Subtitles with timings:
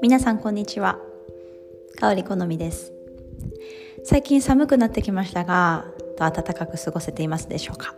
[0.00, 0.98] 皆さんこんにちは。
[1.98, 2.92] 香り好みです。
[4.04, 5.86] 最近寒くなってきましたが
[6.18, 7.94] 暖かく過ごせていますでしょうか？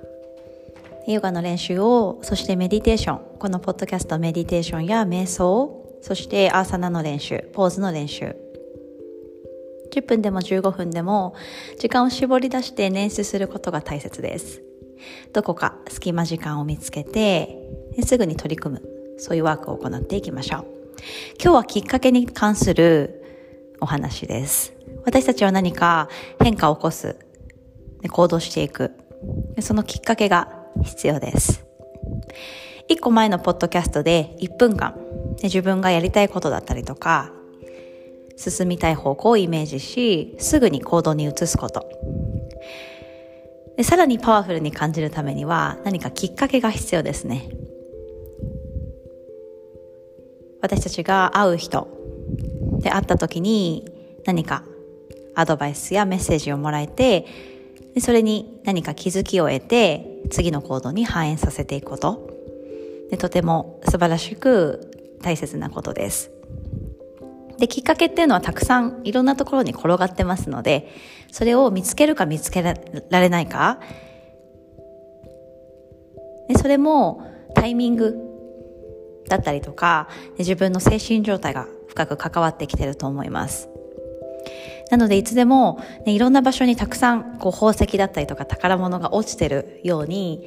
[1.07, 8.35] ヨガの練習をそしてメディテーションこのポッドキャストメディテーションや瞑想そしてアーサナの練習ポーズの練習。
[9.93, 11.35] 10分でも15分でも
[11.79, 14.63] 時間を絞り出して捻出することが大切です。
[15.33, 17.57] どこか隙間時間を見つけて
[18.05, 20.67] すぐに取り組むそういうワークを行っていきましょう。
[21.43, 23.25] 今日はきっかけに関する
[23.81, 24.75] お話です。
[25.05, 26.09] 私たちは何か
[26.43, 27.17] 変化を起こす
[28.11, 28.93] 行動していく
[29.61, 30.49] そのきっかけが
[30.83, 31.65] 必要です。
[32.89, 34.95] 一個前のポッドキャストで1分間
[35.37, 37.33] で自分がやりたいことだったりとか
[38.37, 41.87] 進みたい方向をイメージし、すぐに行動に移すこと。
[43.81, 47.49] でさらにパワフルに感じるためには何かきっかけが必要ですね。
[50.61, 51.89] 私たちが会う人
[52.83, 53.91] で会った時に
[54.27, 54.65] 何か
[55.35, 57.25] アドバイスやメッセージをもらえて、
[57.95, 62.29] でそれに何か気づきを得て次の行動に反映させていくこと
[63.11, 66.31] でとても素晴らしく大切なことです。
[67.61, 70.89] で、きっかけっていうのはたくさんいろんなところに転がってますので、
[71.31, 72.75] それを見つけるか見つけら
[73.21, 73.79] れないか、
[76.49, 77.23] でそれも
[77.55, 78.17] タイミング
[79.29, 83.69] だったりとか、自分の精神状態が深く関わってきてると思います。
[84.91, 90.47] なのでいつでも、ね、いろんな場所にたくさんこう宝石だったりとか宝物が落ちてるように、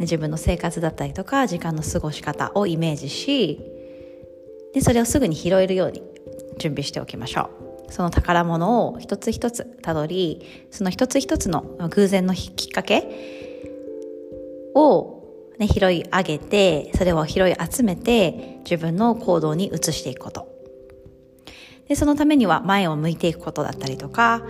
[0.00, 3.77] 自分の生活だったりとか時間の過ごし方をイメージし
[4.78, 6.04] でそれをすぐに拾えるように
[6.58, 7.50] 準備しておきましょ
[7.88, 7.92] う。
[7.92, 10.40] その宝物を一つ一つたどり
[10.70, 13.02] その一つ一つの偶然のきっかけ
[14.76, 15.24] を、
[15.58, 20.46] ね、拾い上げてそれを拾い集めて自分の行動に移していくこと。
[21.88, 24.44] でそのためには前を向いていくことだったりとか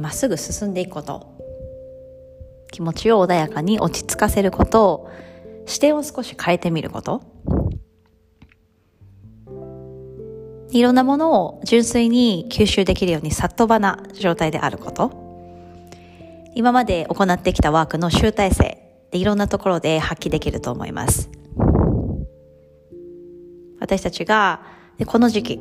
[0.00, 1.36] まっすぐ進んでいくこと。
[2.72, 5.08] 気持ちを穏やかに落ち着かせること。
[5.66, 7.22] 視点を少し変えてみること。
[10.70, 15.28] いろんなものを純粋に吸収できるようにさっとばな状態であること。
[16.54, 18.78] 今まで行ってきたワークの集大成
[19.10, 21.30] でいろんなところで発揮できると思います。
[23.80, 24.60] 私たちが
[25.06, 25.60] この時期、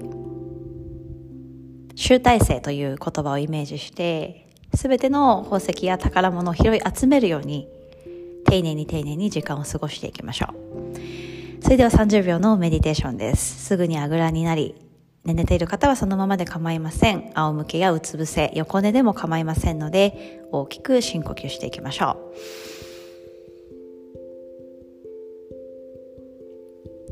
[1.96, 7.68] 集大成という言葉をイメージして、すべての宝石や宝物を拾い集めるように、
[8.46, 11.64] 丁寧に丁寧に時間を過ごしていきましょう。
[11.64, 13.66] それでは30秒のメディテーションです。
[13.66, 14.76] すぐにあぐらになり、
[15.28, 17.32] ね、寝ている方はそのままで構いません。
[17.36, 22.18] 仰向けやうつ伏せ、横寝でも構いませんので、大きく深呼吸していきましょ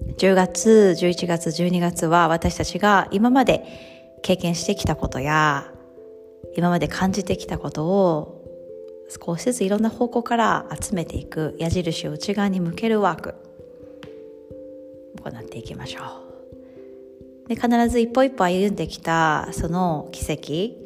[0.09, 0.15] う。
[0.17, 3.65] 10月、11月、12月は私たちが今まで
[4.23, 5.69] 経験してきたことや、
[6.55, 8.41] 今まで感じてきたことを
[9.09, 13.35] 少しずついろんな方向から集めていく矢印を内側に向けるワーク
[15.21, 16.24] 行っていきましょう。
[17.47, 20.85] で必ず一歩一歩歩んできたその奇跡。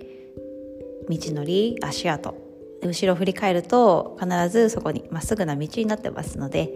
[1.10, 2.36] 道のり足跡。
[2.84, 6.72] 後ろ振り返ると必ずそこにまっすぐな道になってますので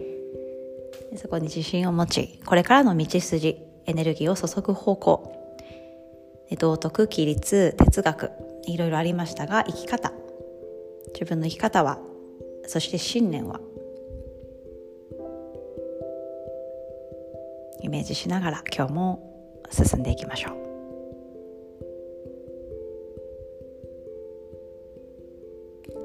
[1.16, 3.56] そこに自信を持ちこれからの道筋
[3.86, 5.40] エネルギーを注ぐ方向。
[6.58, 8.30] 道徳規律哲学
[8.66, 10.12] いろいろありましたが生き方。
[11.12, 11.98] 自分の生き方は
[12.66, 13.60] そして信念は
[17.80, 19.33] イメージしながら今日も
[19.70, 20.64] 進んでいきましょう。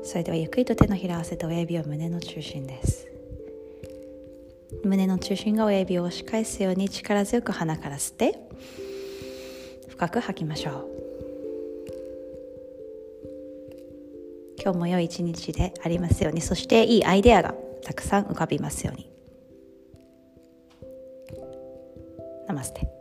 [0.03, 3.07] それではゆっくりと手のひら合わせて親指を胸の中心です。
[4.83, 8.39] 胸の中心が親指を押し返すように力強く鼻から吸って
[9.87, 10.89] 深く吐きましょう。
[14.61, 17.53] 今日も良い一日でありますようにそしていいアイデアが
[17.83, 19.09] たくさん浮かびますように。
[22.47, 22.98] ナマステ。